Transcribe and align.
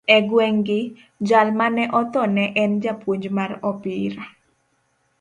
E 0.15 0.17
gweng'gi, 0.29 0.81
jal 1.27 1.47
ma 1.57 1.67
ne 1.75 1.83
otho 1.99 2.23
ne 2.35 2.45
en 2.61 2.71
japuonj 2.83 3.23
mar 3.37 3.51
opira 3.71 4.23